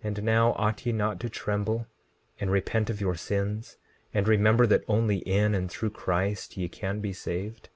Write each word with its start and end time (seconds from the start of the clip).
16:13 0.00 0.04
And 0.08 0.22
now, 0.24 0.52
ought 0.54 0.84
ye 0.84 0.92
not 0.92 1.20
to 1.20 1.28
tremble 1.28 1.86
and 2.40 2.50
repent 2.50 2.90
of 2.90 3.00
your 3.00 3.14
sins, 3.14 3.76
and 4.12 4.26
remember 4.26 4.66
that 4.66 4.82
only 4.88 5.18
in 5.18 5.54
and 5.54 5.70
through 5.70 5.90
Christ 5.90 6.56
ye 6.56 6.66
can 6.68 6.98
be 7.00 7.12
saved? 7.12 7.68